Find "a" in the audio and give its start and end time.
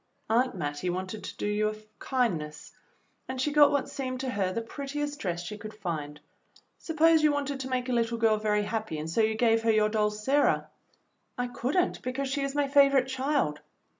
1.69-1.75, 7.87-7.91